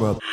about 0.00 0.29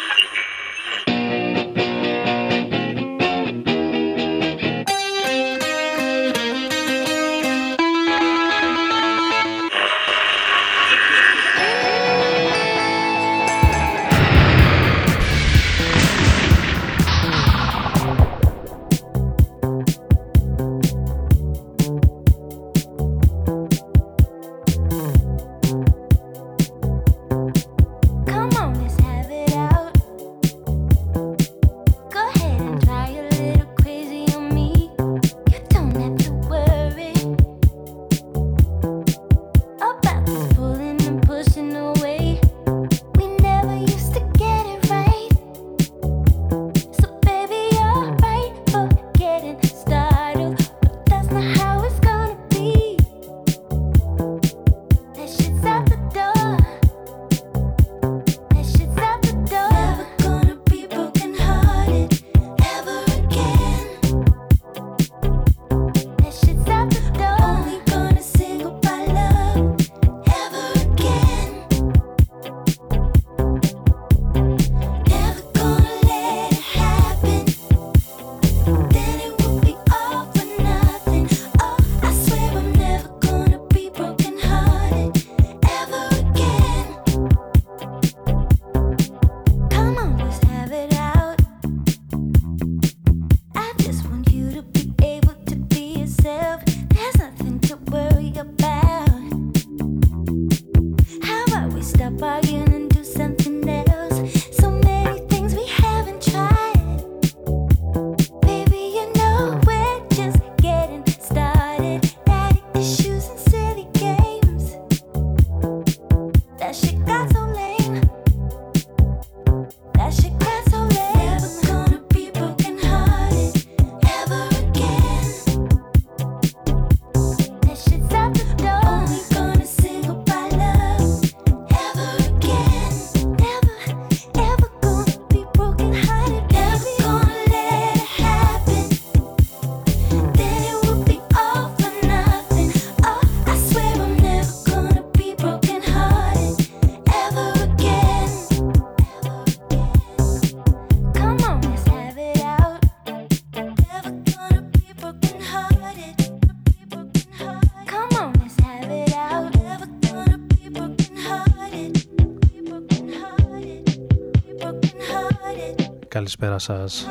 Καλησπέρα 166.39 166.59
σας. 166.59 167.07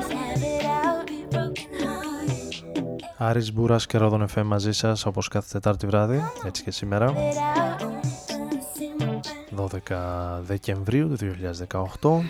Άρης 3.16 3.52
Μπούρας 3.52 3.86
και 3.86 3.98
Ρόδον 3.98 4.26
FM 4.34 4.42
μαζί 4.42 4.72
σας 4.72 5.06
όπως 5.06 5.28
κάθε 5.28 5.48
Τετάρτη 5.52 5.86
βράδυ, 5.86 6.22
έτσι 6.46 6.62
και 6.62 6.70
σήμερα. 6.70 7.14
12 9.56 10.40
Δεκεμβρίου 10.42 11.08
του 11.08 11.16
2018. 11.16 12.24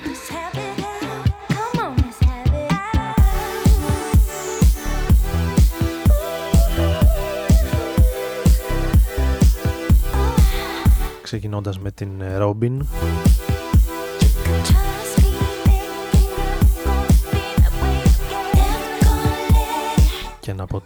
Ξεκινώντας 11.22 11.78
με 11.78 11.90
την 11.90 12.10
Robin 12.40 12.78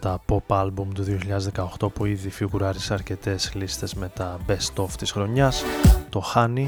τα 0.01 0.21
pop 0.29 0.41
album 0.47 0.87
του 0.93 1.05
2018 1.79 1.93
που 1.93 2.05
ήδη 2.05 2.29
φιγουράρει 2.29 2.79
σε 2.79 2.93
αρκετές 2.93 3.51
λίστες 3.53 3.93
με 3.93 4.07
τα 4.07 4.37
best 4.47 4.83
of 4.83 4.89
της 4.97 5.11
χρονιάς. 5.11 5.63
Το 6.09 6.23
Honey. 6.35 6.67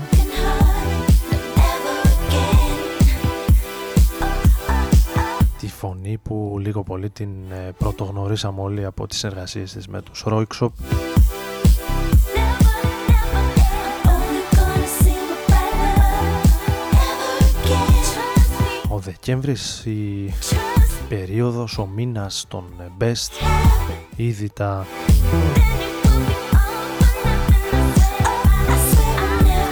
Τη 5.60 5.68
φωνή 5.68 6.18
που 6.18 6.58
λίγο 6.60 6.84
πολύ 6.84 7.10
την 7.10 7.30
ε, 7.52 7.72
πρωτογνωρίσαμε 7.78 8.62
όλοι 8.62 8.86
από 8.86 9.08
τις 9.08 9.24
εργασίες 9.24 9.72
της 9.72 9.88
με 9.88 10.02
τους 10.02 10.26
Royksop 10.28 10.70
Ο 18.90 19.00
Δεκέμβρης 19.00 19.86
η 19.86 20.34
περίοδος, 21.16 21.78
ο 21.78 21.86
μήνας 21.86 22.46
των 22.48 22.66
best. 23.00 23.32
Ήδη 24.16 24.50
τα 24.50 24.86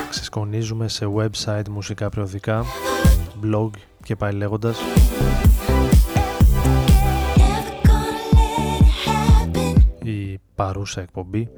ξεσκονίζουμε 0.10 0.88
σε 0.88 1.08
website, 1.16 1.70
μουσικά 1.70 2.10
περιοδικά, 2.10 2.66
blog 3.44 3.70
και 4.04 4.16
πάει 4.16 4.34
λέγοντας. 4.34 4.80
Η 10.04 10.40
παρούσα 10.56 11.02
εκπομπή 11.02 11.50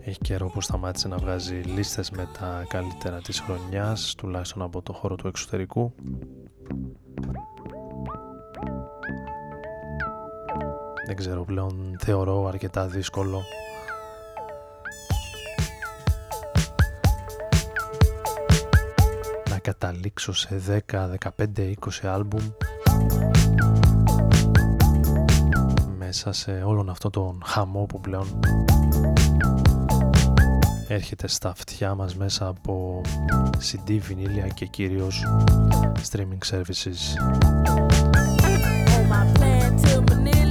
έχει 0.00 0.18
καιρό 0.18 0.46
που 0.46 0.60
σταμάτησε 0.60 1.08
να 1.08 1.16
βγάζει 1.16 1.54
λίστες 1.54 2.10
με 2.10 2.28
τα 2.38 2.64
καλύτερα 2.68 3.20
της 3.20 3.40
χρονιάς 3.40 4.14
τουλάχιστον 4.14 4.62
από 4.62 4.82
το 4.82 4.92
χώρο 4.92 5.14
του 5.14 5.28
εξωτερικού 5.28 5.94
δεν 11.14 11.20
ξέρω 11.20 11.44
πλέον 11.44 11.96
θεωρώ 11.98 12.46
αρκετά 12.46 12.86
δύσκολο. 12.86 13.42
Να 19.50 19.58
καταλήξω 19.58 20.32
σε 20.32 20.82
10, 20.90 21.08
15, 21.36 21.46
20 21.56 22.06
άλμπουμ. 22.06 22.42
Μέσα 25.98 26.32
σε 26.32 26.62
όλον 26.64 26.88
αυτό 26.90 27.10
τον 27.10 27.42
χαμό 27.44 27.86
που 27.86 28.00
πλέον 28.00 28.40
έρχεται 30.88 31.28
στα 31.28 31.48
αυτιά 31.48 31.94
μας 31.94 32.16
μέσα 32.16 32.46
από 32.46 33.00
CD, 33.58 33.98
βινίλια 34.00 34.46
και 34.46 34.66
κυρίως 34.66 35.24
streaming 36.10 36.56
services. 36.56 37.00
Μην 40.22 40.41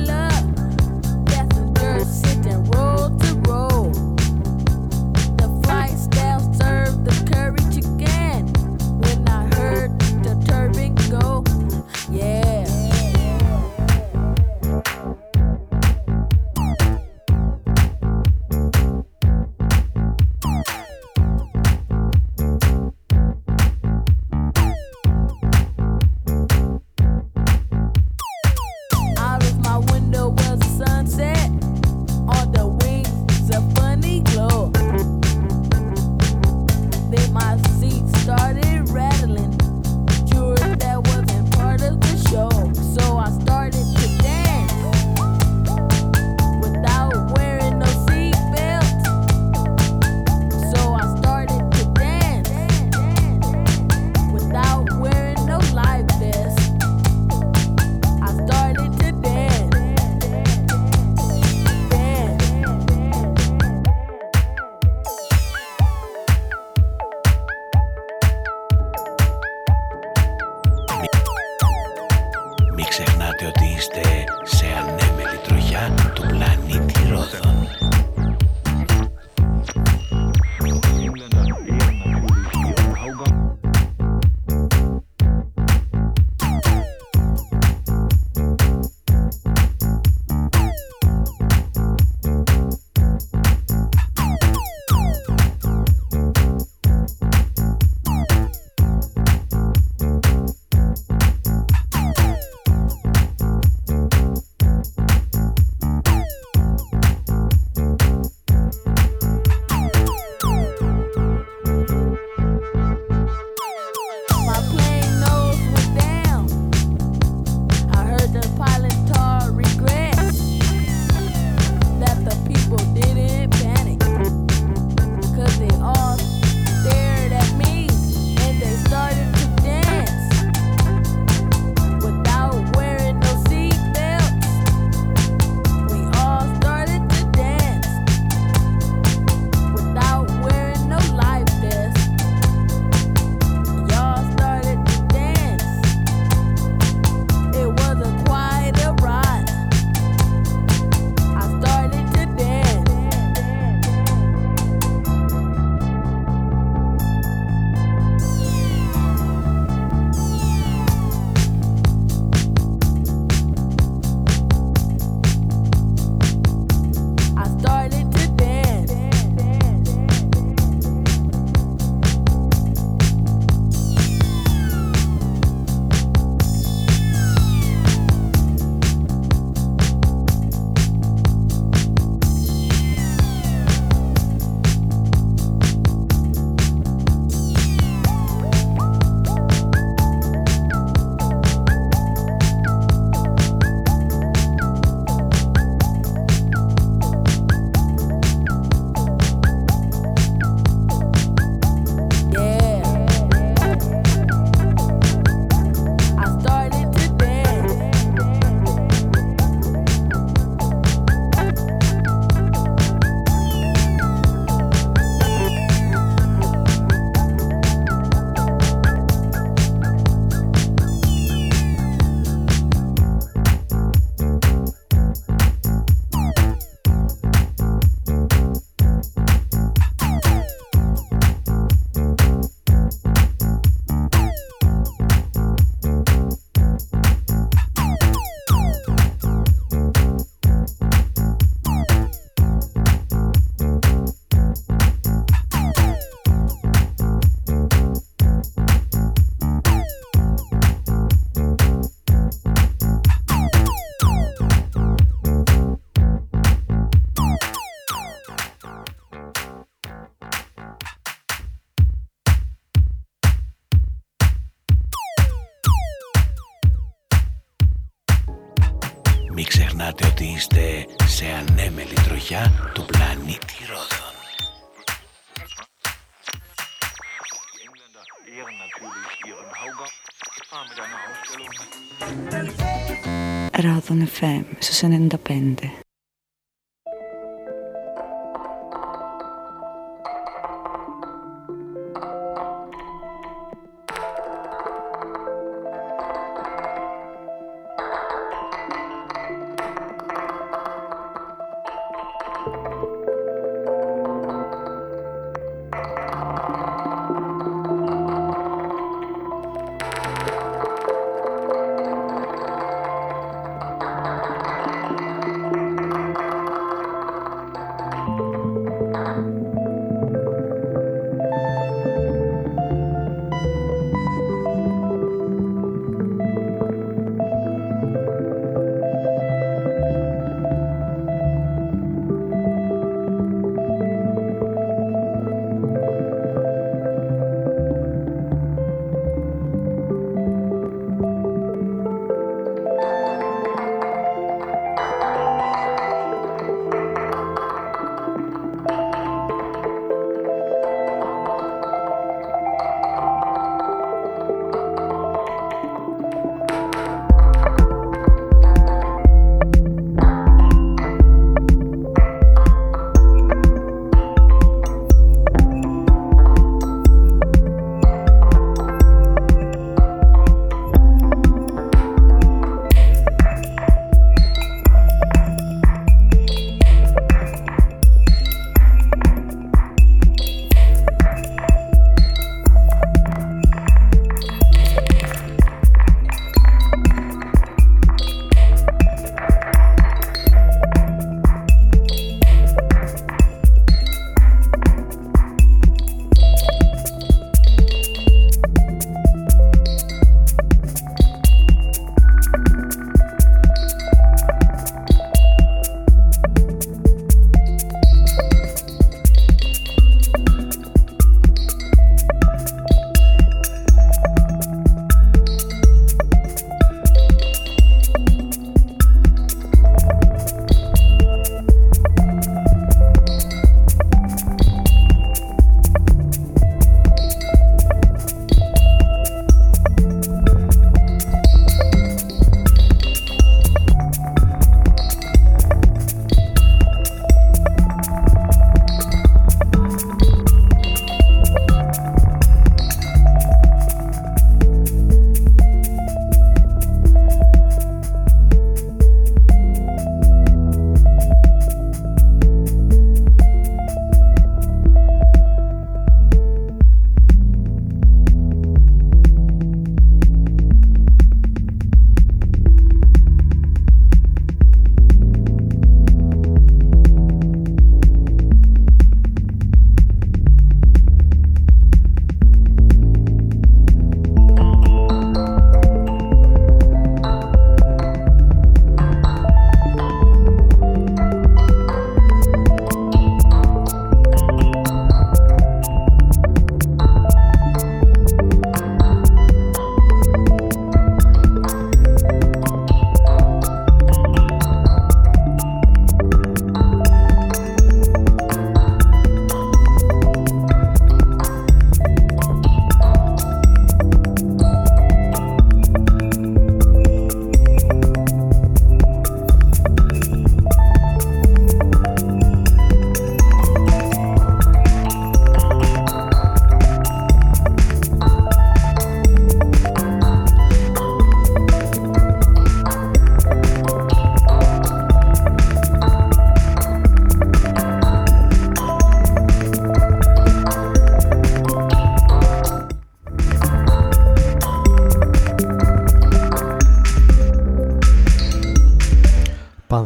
FM, 284.22 284.46
su 284.60 284.74
se 284.74 284.88
ne 284.88 284.98
independe. 284.98 285.81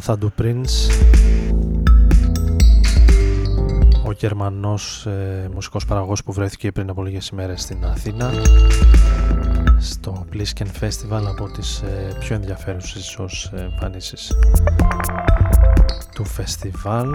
95. 0.06 0.18
του 0.20 0.34
Prince 0.38 0.92
ο 4.06 4.12
Γερμανός 4.12 5.06
ε, 5.06 5.50
μουσικός 5.54 5.86
παραγωγός 5.86 6.24
που 6.24 6.34
βρέθηκε 6.34 6.72
πριν 6.72 6.90
από 6.90 7.04
λίγες 7.04 7.28
ημέρες 7.28 7.62
στην 7.62 7.86
Αθήνα 7.86 8.32
στο 9.80 10.26
Blisken 10.34 10.68
Festival 10.80 11.24
από 11.28 11.52
τις 11.52 11.82
ε, 11.82 12.18
πιο 12.20 12.36
ενδιαφέρουσες 12.36 13.02
ίσως 13.02 13.52
εμφανίσεις 13.56 14.32
του 16.16 16.26
φεστιβάλ 16.26 17.10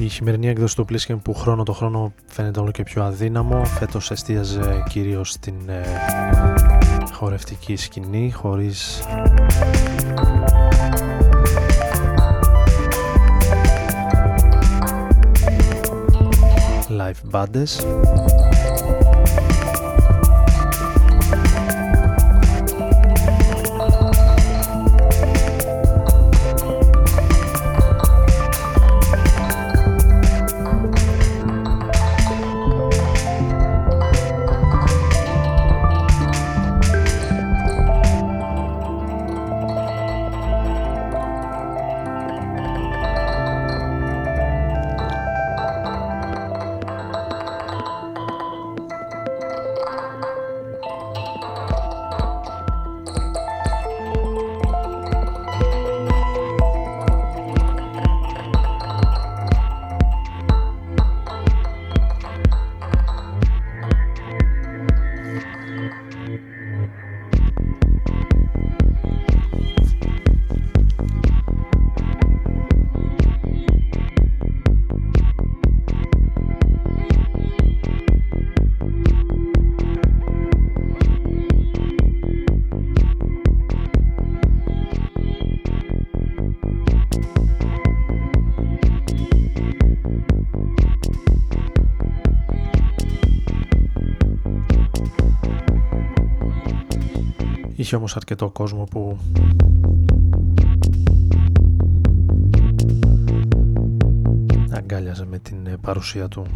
Η 0.00 0.08
χειμερινή 0.08 0.48
έκδοση 0.48 0.76
του 0.76 0.86
Plisken 0.88 1.16
που 1.22 1.34
χρόνο 1.34 1.62
το 1.62 1.72
χρόνο 1.72 2.12
φαίνεται 2.26 2.60
όλο 2.60 2.70
και 2.70 2.82
πιο 2.82 3.02
αδύναμο 3.04 3.64
φέτος 3.64 4.10
εστίαζε 4.10 4.84
κυρίως 4.88 5.30
στην 5.30 5.54
ε, 5.68 5.82
χορευτική 7.12 7.76
σκηνή 7.76 8.32
χωρίς 8.32 9.02
live 16.98 17.30
bands 17.32 18.47
Είχε 97.88 97.96
όμως 97.96 98.16
αρκετό 98.16 98.50
κόσμο 98.50 98.84
που 98.84 99.18
αγκάλιαζε 104.70 105.24
με 105.24 105.38
την 105.38 105.66
ε, 105.66 105.76
παρουσία 105.80 106.28
του 106.28 106.46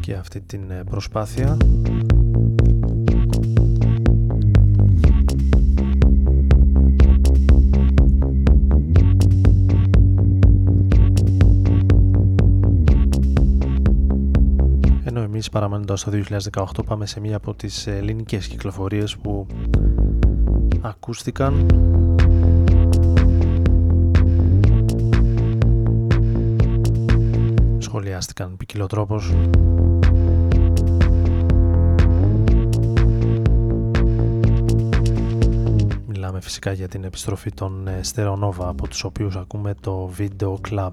και 0.00 0.14
αυτή 0.14 0.40
την 0.40 0.70
ε, 0.70 0.84
προσπάθεια 0.90 1.56
παραμένοντας 15.52 16.04
το 16.04 16.10
2018 16.52 16.64
πάμε 16.86 17.06
σε 17.06 17.20
μία 17.20 17.36
από 17.36 17.54
τις 17.54 17.86
ελληνικές 17.86 18.46
κυκλοφορίες 18.46 19.16
που 19.16 19.46
ακούστηκαν. 20.80 21.66
Σχολιάστηκαν 27.78 28.56
ποικιλοτρόπως. 28.56 29.34
Μιλάμε 36.06 36.40
φυσικά 36.40 36.72
για 36.72 36.88
την 36.88 37.04
επιστροφή 37.04 37.52
των 37.52 37.88
Στερεονόβα 38.00 38.68
από 38.68 38.88
τους 38.88 39.04
οποίους 39.04 39.36
ακούμε 39.36 39.74
το 39.80 40.10
Video 40.18 40.54
Club 40.70 40.92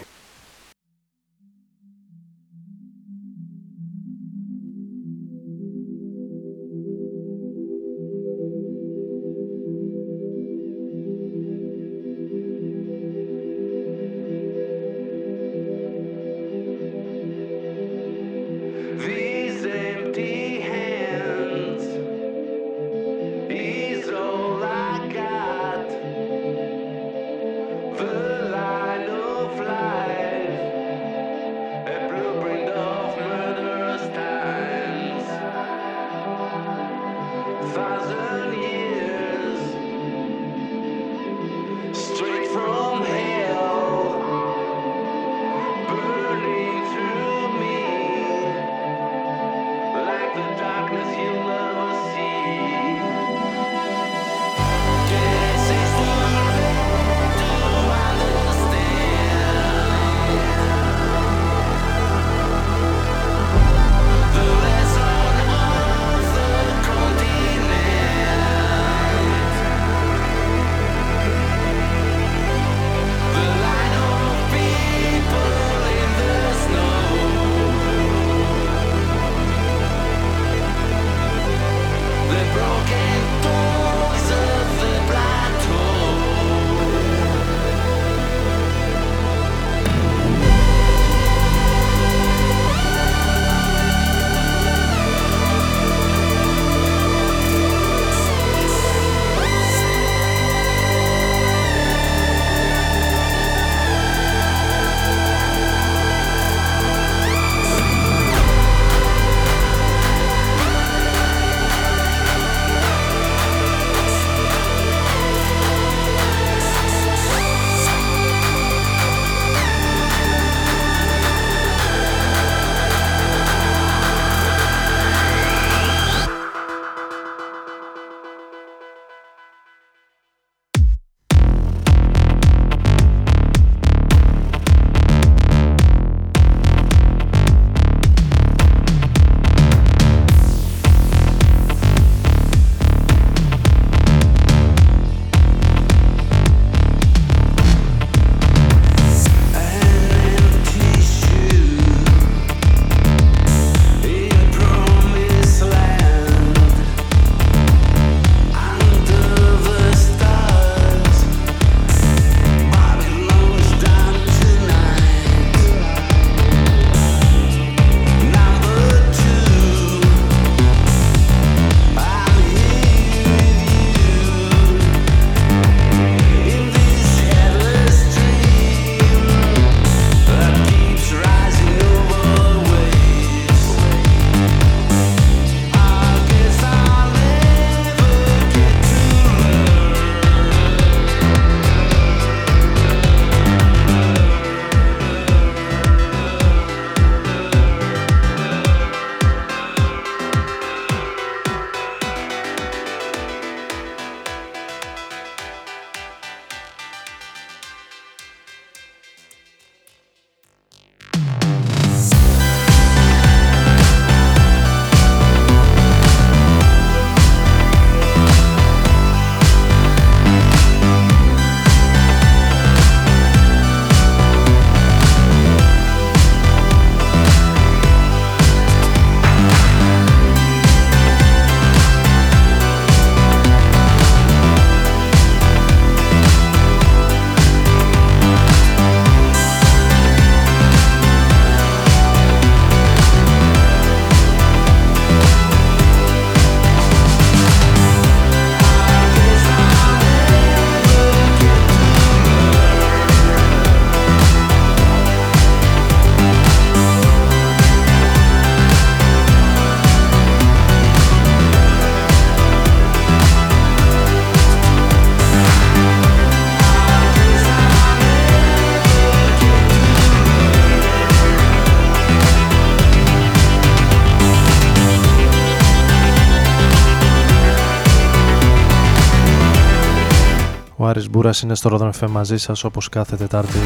Ο 281.31 281.33
Άρης 281.33 281.45
Μπούρας 281.45 281.61
είναι 281.63 281.69
στο 281.69 281.69
Ρόδον 281.69 281.91
FM 281.99 282.09
μαζί 282.09 282.37
σας 282.37 282.63
όπως 282.63 282.89
κάθε 282.89 283.15
Τετάρτη 283.15 283.57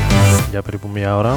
για 0.49 0.62
περίπου 0.62 0.88
μία 0.93 1.17
ώρα. 1.17 1.36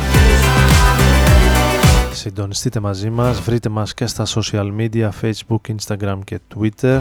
Συντονιστείτε 2.13 2.81
μαζί 2.81 3.11
μας, 3.11 3.41
βρείτε 3.41 3.69
μας 3.69 3.95
και 3.95 4.07
στα 4.07 4.27
social 4.27 4.73
media, 4.79 5.09
facebook, 5.21 5.75
instagram 5.77 6.19
και 6.25 6.41
twitter 6.55 7.01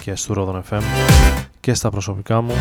και 0.00 0.14
στο 0.14 0.34
Ρόδον 0.34 0.62
FM 0.70 0.80
και 1.60 1.74
στα 1.74 1.90
προσωπικά 1.90 2.40
μου. 2.40 2.52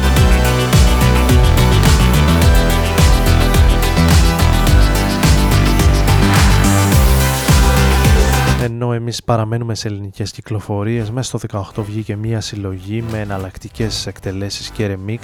Ενώ 8.63 8.93
εμείς 8.93 9.23
παραμένουμε 9.23 9.75
σε 9.75 9.87
ελληνικές 9.87 10.31
κυκλοφορίες, 10.31 11.11
μέσα 11.11 11.37
στο 11.37 11.61
18 11.75 11.83
βγήκε 11.83 12.15
μία 12.15 12.41
συλλογή 12.41 13.03
με 13.11 13.19
εναλλακτικές 13.19 14.07
εκτελέσεις 14.07 14.69
και 14.69 14.95
remix 14.95 15.19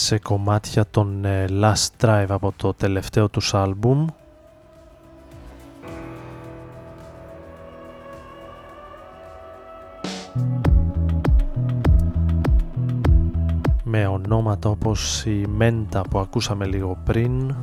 σε 0.00 0.18
κομμάτια 0.18 0.84
των 0.90 1.24
ε, 1.24 1.44
Last 1.50 2.04
Drive 2.04 2.26
από 2.28 2.52
το 2.56 2.74
τελευταίο 2.74 3.28
τους 3.28 3.54
άλμπουμ. 3.54 4.06
Με 13.84 14.06
ονόματα 14.06 14.68
όπως 14.68 15.24
η 15.24 15.46
Menta 15.58 16.00
που 16.10 16.18
ακούσαμε 16.18 16.66
λίγο 16.66 16.98
πριν 17.04 17.54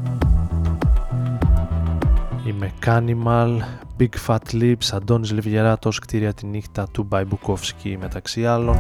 η 2.45 2.55
Mechanimal, 2.61 3.59
Big 3.99 4.27
Fat 4.27 4.51
Lips, 4.51 4.75
Αντώνης 4.91 5.31
Λιβιεράτος, 5.31 5.99
κτίρια 5.99 6.33
τη 6.33 6.45
νύχτα 6.45 6.87
του 6.91 7.03
Μπαϊμπουκόφσκι 7.03 7.97
μεταξύ 7.99 8.45
άλλων 8.45 8.77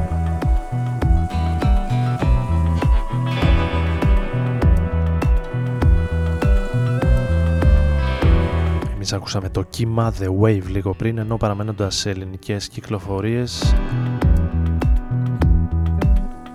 Εμείς 9.09 9.19
ακούσαμε 9.19 9.49
το 9.49 9.63
κύμα 9.63 10.13
The 10.19 10.27
Wave 10.41 10.63
λίγο 10.67 10.93
πριν 10.93 11.17
ενώ 11.17 11.37
παραμένοντας 11.37 11.95
σε 11.95 12.09
ελληνικές 12.09 12.67
κυκλοφορίες 12.67 13.75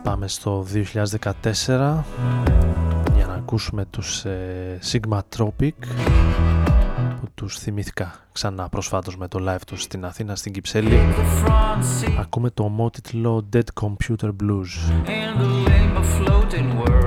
Πάμε 0.03 0.29
στο 0.29 0.67
2014 0.73 1.05
για 3.15 3.27
να 3.27 3.35
ακούσουμε 3.35 3.85
τους 3.91 4.25
ε, 4.25 4.79
Sigma 4.93 5.19
Tropic 5.37 5.71
που 7.21 7.29
τους 7.35 7.59
θυμήθηκα 7.59 8.15
ξανά 8.33 8.69
προσφάτως 8.69 9.17
με 9.17 9.29
το 9.29 9.39
live 9.49 9.63
τους 9.67 9.83
στην 9.83 10.05
Αθήνα 10.05 10.37
στην 10.37 10.53
Κυψέλη. 10.53 10.99
Ακούμε 12.21 12.51
το 12.51 12.63
ομότιτλο 12.65 13.49
Dead 13.53 13.83
Computer 13.83 14.29
Blues. 14.43 14.73
From 16.15 16.87
a 16.87 17.02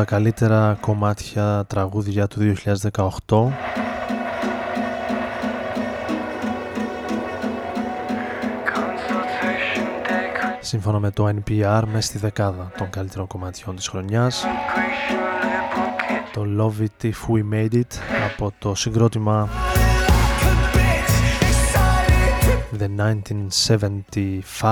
τα 0.00 0.06
καλύτερα 0.06 0.78
κομμάτια 0.80 1.64
τραγούδια 1.66 2.26
του 2.26 2.54
2018 3.26 3.46
σύμφωνα 10.60 10.98
με 10.98 11.10
το 11.10 11.28
NPR 11.28 11.82
μέσα 11.92 12.06
στη 12.06 12.18
δεκάδα 12.18 12.72
των 12.76 12.90
καλύτερων 12.90 13.26
κομματιών 13.26 13.76
της 13.76 13.88
χρονιάς. 13.88 14.44
Το 16.32 16.44
Love 16.58 16.82
It 16.82 17.04
If 17.04 17.34
We 17.34 17.54
Made 17.54 17.74
It 17.74 17.94
από 18.32 18.52
το 18.58 18.74
συγκρότημα 18.74 19.48
The 22.78 22.88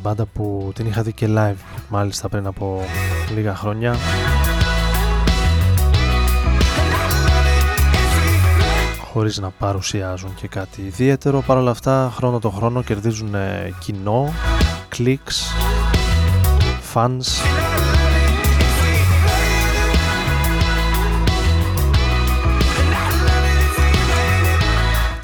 Μια 0.01 0.09
μπάντα 0.09 0.25
που 0.33 0.71
την 0.75 0.85
είχα 0.85 1.01
δει 1.01 1.13
και 1.13 1.27
live 1.29 1.55
μάλιστα 1.89 2.29
πριν 2.29 2.47
από 2.47 2.81
λίγα 3.35 3.55
χρόνια. 3.55 3.95
Χωρίς 9.11 9.37
να 9.39 9.49
παρουσιάζουν 9.49 10.35
και 10.35 10.47
κάτι 10.47 10.81
ιδιαίτερο. 10.81 11.41
Παρ' 11.41 11.57
όλα 11.57 11.71
αυτά 11.71 12.11
χρόνο 12.15 12.39
το 12.39 12.49
χρόνο 12.49 12.83
κερδίζουν 12.83 13.35
κοινό, 13.79 14.33
clicks, 14.97 15.17
fans. 16.93 17.25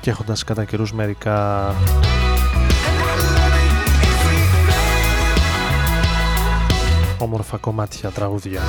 Και 0.01 0.09
έχοντας 0.09 0.43
κατά 0.43 0.65
καιρούς 0.65 0.93
μερικά 0.93 1.73
όμορφα 7.25 7.57
κομμάτια, 7.57 8.09
τραγούδια. 8.09 8.61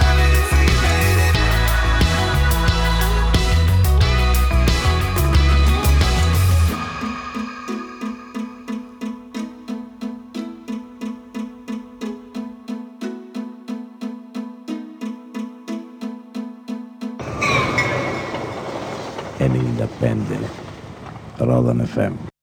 Ενενήντα 19.39 19.89
πέντε 20.01 20.39
Ρόδον 21.39 21.89
FM. 21.95 22.36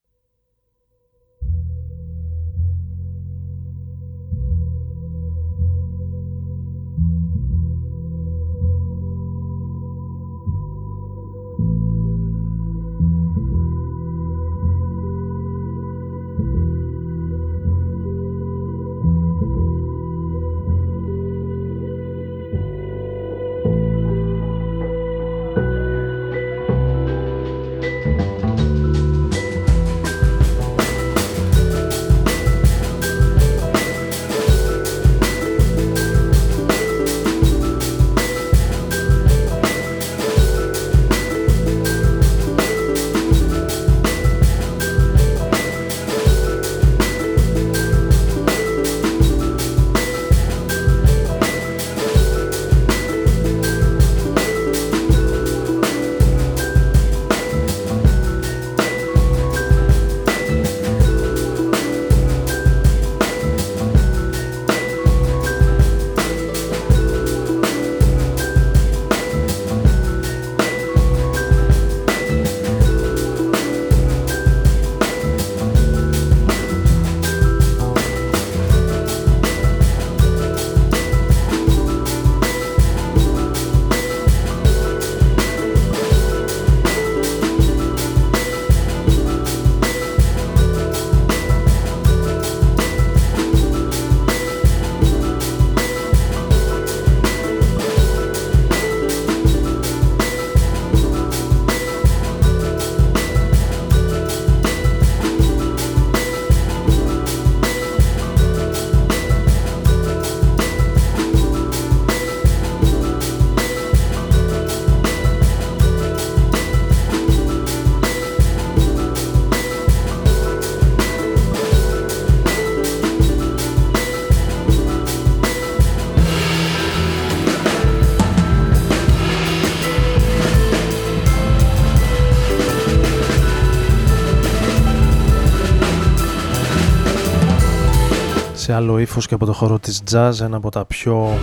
Σε 138.64 138.74
άλλο 138.74 139.00
ύφος 139.00 139.28
και 139.28 139.34
από 139.34 139.46
το 139.46 139.54
χώρο 139.54 139.80
της 139.80 140.04
jazz 140.12 140.32
ένα 140.42 140.58
από 140.58 140.70
τα 140.70 140.86
πιο 140.86 141.38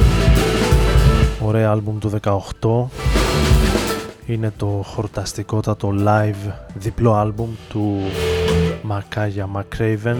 ωραία 1.40 1.70
άλμπουμ 1.70 1.98
του 1.98 2.20
18 2.60 2.98
είναι 4.26 4.52
το 4.56 4.66
χορταστικότατο 4.66 5.94
live 6.06 6.52
διπλό 6.74 7.14
άλμπουμ 7.14 7.50
του 7.68 7.98
Μακάγια 8.82 9.48
McCraven 9.54 10.16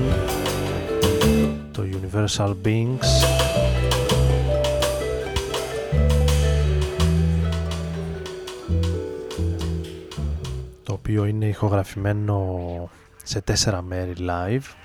το 1.73 1.83
Universal 1.83 2.55
Beings. 2.65 3.07
Το 10.83 10.93
οποίο 10.93 11.25
είναι 11.25 11.47
ηχογραφημένο 11.47 12.59
σε 13.23 13.41
τέσσερα 13.41 13.83
μέρη 13.83 14.15
live 14.19 14.80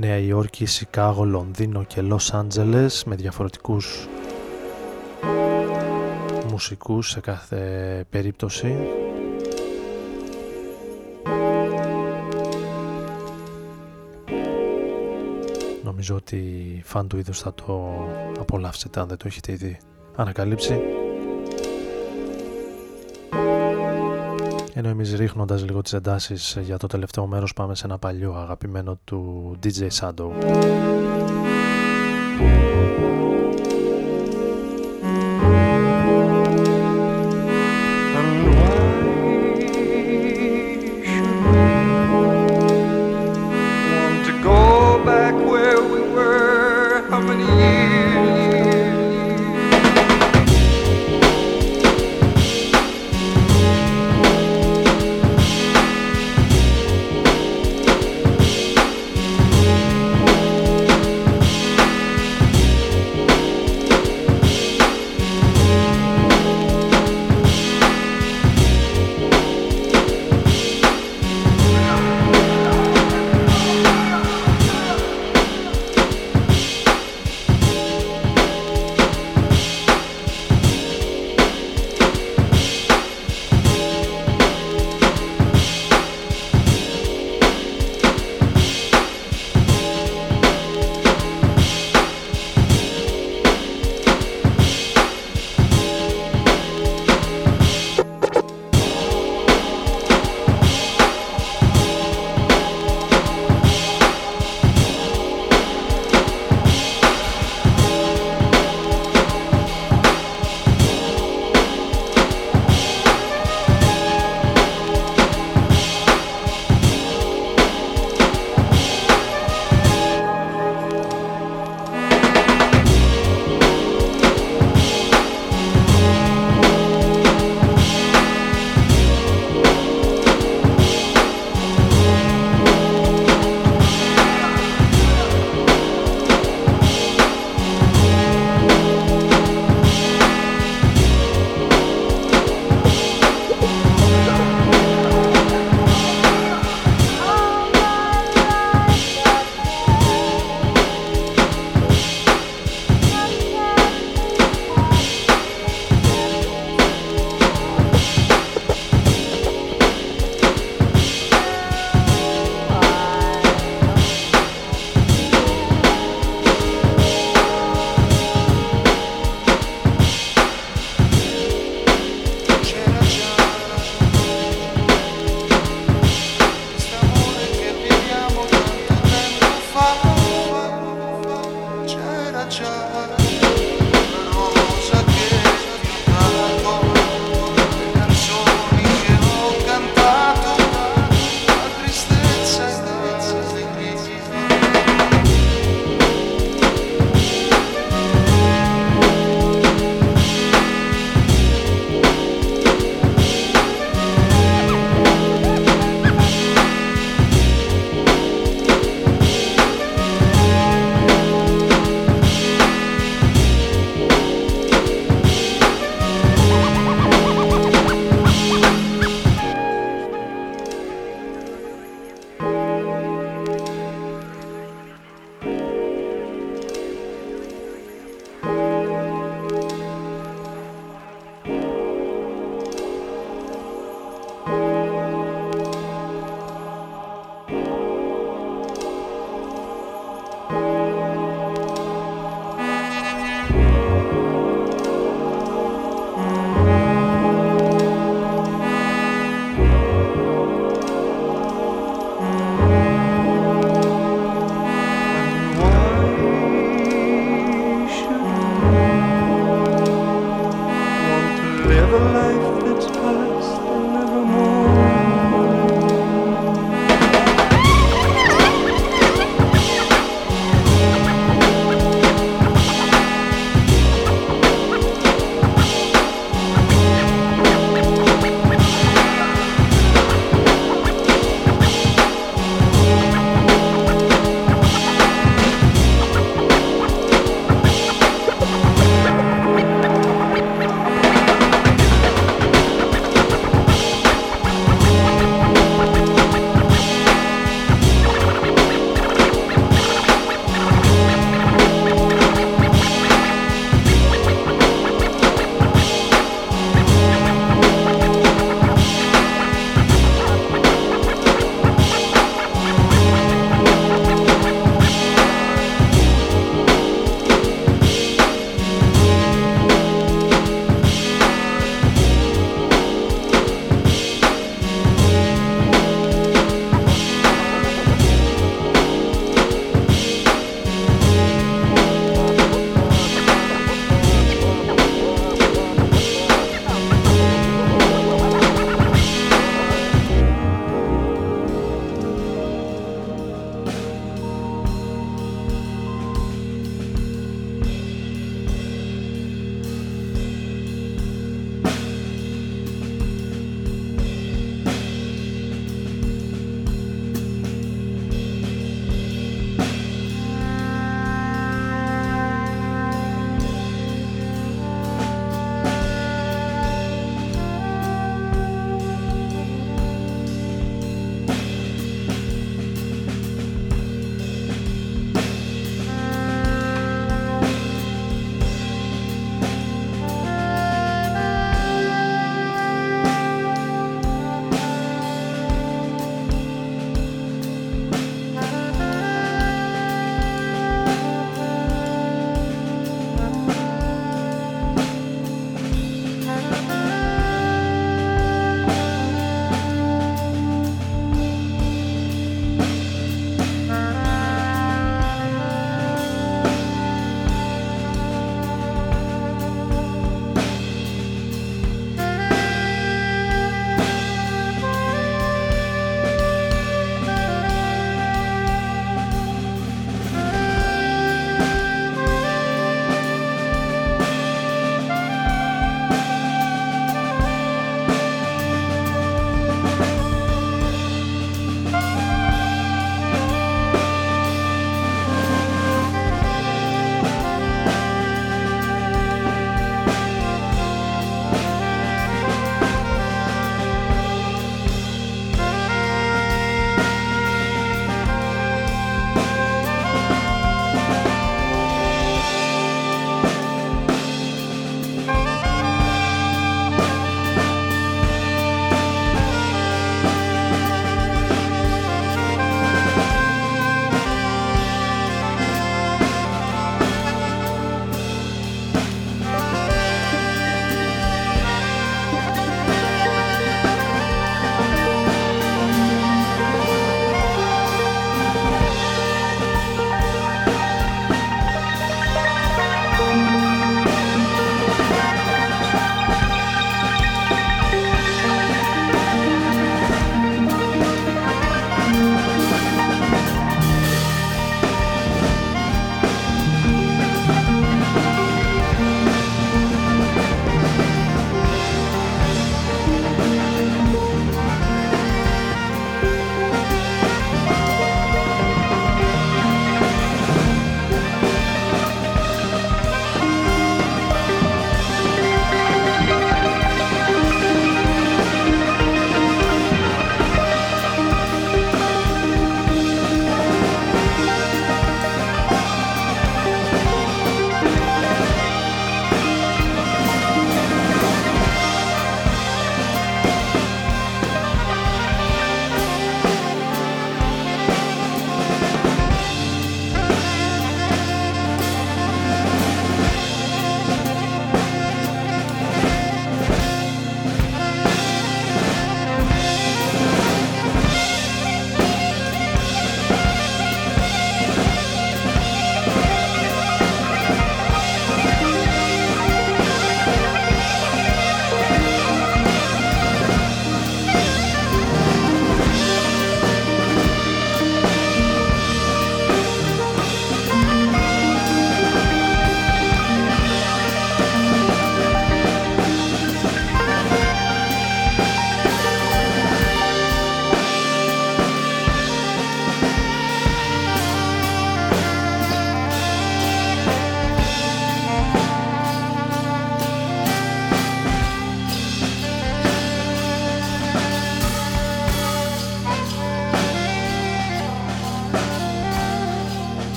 Νέα 0.00 0.16
Υόρκη, 0.16 0.66
Σικάγο, 0.66 1.24
Λονδίνο 1.24 1.84
και 1.84 2.00
Λος 2.00 2.34
Άντζελες 2.34 3.04
με 3.04 3.16
διαφορετικούς 3.16 4.08
μουσικούς 6.50 7.10
σε 7.10 7.20
κάθε 7.20 8.04
περίπτωση. 8.10 8.76
Νομίζω 15.84 16.14
ότι 16.14 16.42
φαν 16.84 17.08
του 17.08 17.18
είδους 17.18 17.40
θα 17.40 17.54
το 17.54 17.92
απολαύσετε 18.38 19.00
αν 19.00 19.08
δεν 19.08 19.16
το 19.16 19.24
έχετε 19.26 19.52
ήδη 19.52 19.78
ανακαλύψει 20.16 20.80
ενώ 24.78 24.88
εμείς 24.88 25.14
ρίχνοντας 25.14 25.64
λίγο 25.64 25.82
τις 25.82 25.92
εντάσεις 25.92 26.58
για 26.60 26.76
το 26.76 26.86
τελευταίο 26.86 27.26
μέρος 27.26 27.52
πάμε 27.52 27.74
σε 27.74 27.86
ένα 27.86 27.98
παλιό 27.98 28.34
αγαπημένο 28.34 28.98
του 29.04 29.52
DJ 29.62 29.88
Shadow 30.00 30.30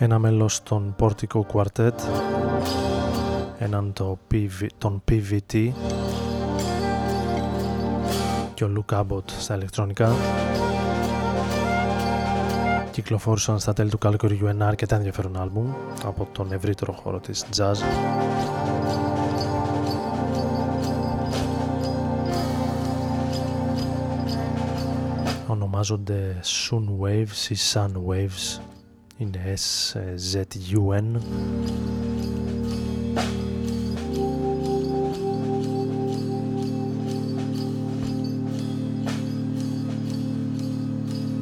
ένα 0.00 0.18
μέλος 0.18 0.62
των 0.62 0.94
Portico 0.98 1.40
Quartet 1.52 1.92
έναν 3.58 3.92
το 3.92 4.18
PV, 4.30 4.66
τον 4.78 5.02
PVT 5.10 5.72
και 8.54 8.64
ο 8.64 8.72
Luke 8.76 9.00
Abbott 9.00 9.30
στα 9.38 9.54
ηλεκτρονικά. 9.54 10.12
Κυκλοφόρησαν 12.90 13.58
στα 13.58 13.72
τέλη 13.72 13.90
του 13.90 13.98
καλοκαιριού 13.98 14.46
ένα 14.46 14.66
αρκετά 14.66 14.96
ενδιαφέρον 14.96 15.40
άλμπουμ 15.40 15.72
από 16.04 16.28
τον 16.32 16.52
ευρύτερο 16.52 16.92
χώρο 16.92 17.18
της 17.18 17.44
jazz. 17.56 17.74
Ονομάζονται 25.46 26.40
Sun 26.44 26.84
Waves 27.00 27.50
ή 27.50 27.56
Sun 27.72 27.92
Waves 28.08 28.60
είναι 29.18 29.54
SZUN 29.54 31.02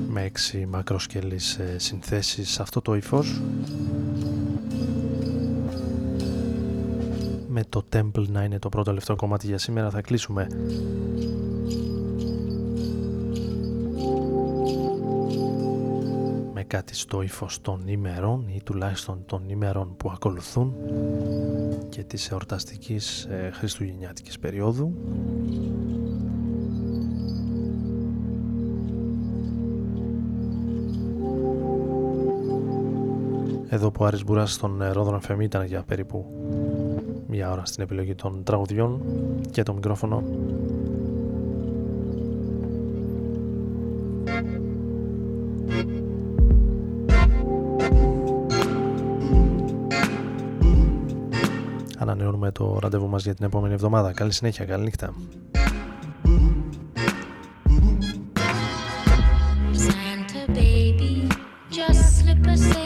με 0.08 0.22
έξι 0.22 0.66
μακροσκελείς 0.66 1.58
ε, 1.58 1.78
συνθέσεις 1.78 2.50
σε 2.50 2.62
αυτό 2.62 2.80
το 2.80 2.94
ύφος. 2.94 3.40
Με 7.48 7.64
το 7.68 7.84
Temple 7.92 8.26
να 8.28 8.44
είναι 8.44 8.58
το 8.58 8.68
πρώτο 8.68 8.84
τελευταίο 8.84 9.16
κομμάτι 9.16 9.46
για 9.46 9.58
σήμερα 9.58 9.90
θα 9.90 10.00
κλείσουμε 10.00 10.46
κάτι 16.66 16.94
στο 16.94 17.22
ύφος 17.22 17.60
των 17.60 17.82
ημερών 17.86 18.44
ή 18.48 18.60
τουλάχιστον 18.64 19.22
των 19.26 19.48
ημερών 19.48 19.96
που 19.96 20.10
ακολουθούν 20.10 20.74
και 21.88 22.02
της 22.02 22.30
εορταστικής 22.30 23.24
ε, 23.24 23.50
χριστουγεννιάτικης 23.52 24.38
περίοδου. 24.38 24.92
Εδώ 33.68 33.90
που 33.90 34.02
ο 34.02 34.06
Άρης 34.06 34.24
Μπουράς 34.24 34.52
στον 34.52 34.82
Ρόδρον 34.92 35.20
FM 35.28 35.40
ήταν 35.40 35.66
για 35.66 35.82
περίπου 35.82 36.26
μια 37.26 37.50
ώρα 37.50 37.64
στην 37.64 37.82
επιλογή 37.82 38.14
των 38.14 38.42
τραγουδιών 38.42 39.00
και 39.50 39.62
το 39.62 39.74
μικρόφωνο 39.74 40.22
το 52.58 52.78
ραντεβού 52.80 53.08
μας 53.08 53.22
για 53.22 53.34
την 53.34 53.44
επόμενη 53.44 53.74
εβδομάδα. 53.74 54.12
Καλή 54.12 54.32
συνέχεια, 54.32 54.64
καλή 54.64 54.84
νύχτα. 54.84 55.14
baby, 60.58 61.28
a 61.88 62.85